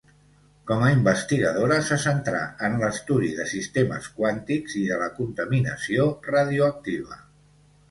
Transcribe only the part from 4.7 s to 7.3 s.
i de la contaminació radioactiva.